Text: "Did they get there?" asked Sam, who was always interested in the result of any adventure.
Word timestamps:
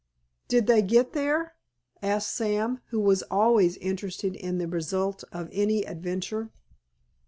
"Did 0.47 0.65
they 0.65 0.81
get 0.81 1.13
there?" 1.13 1.53
asked 2.01 2.31
Sam, 2.33 2.81
who 2.87 2.99
was 2.99 3.21
always 3.29 3.77
interested 3.77 4.35
in 4.35 4.57
the 4.57 4.67
result 4.67 5.23
of 5.31 5.47
any 5.51 5.83
adventure. 5.83 6.49